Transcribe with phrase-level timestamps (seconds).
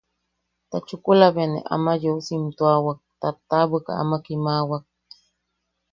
[0.69, 4.83] Ta chukula be ne ama ne yeu siimtuawak tataʼabwika ama kiimawak.